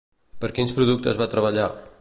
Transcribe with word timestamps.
Per 0.45 0.49
quins 0.55 0.73
productes 0.79 1.21
va 1.23 1.31
treballar? 1.37 1.73